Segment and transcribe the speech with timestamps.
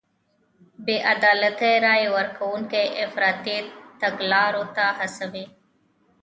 [0.85, 3.57] بې عدالتۍ رای ورکوونکي افراطي
[4.01, 5.45] تګلارو ته هڅوي.